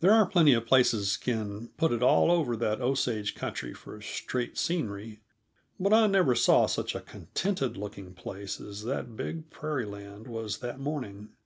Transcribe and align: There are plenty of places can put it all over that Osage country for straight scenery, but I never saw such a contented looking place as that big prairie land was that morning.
There 0.00 0.12
are 0.12 0.24
plenty 0.24 0.54
of 0.54 0.64
places 0.64 1.18
can 1.18 1.68
put 1.76 1.92
it 1.92 2.02
all 2.02 2.30
over 2.30 2.56
that 2.56 2.80
Osage 2.80 3.34
country 3.34 3.74
for 3.74 4.00
straight 4.00 4.56
scenery, 4.56 5.20
but 5.78 5.92
I 5.92 6.06
never 6.06 6.34
saw 6.34 6.64
such 6.64 6.94
a 6.94 7.00
contented 7.02 7.76
looking 7.76 8.14
place 8.14 8.58
as 8.58 8.84
that 8.84 9.16
big 9.16 9.50
prairie 9.50 9.84
land 9.84 10.26
was 10.28 10.60
that 10.60 10.80
morning. 10.80 11.34